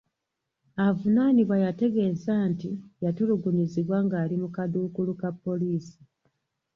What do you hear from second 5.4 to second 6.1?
poliisi.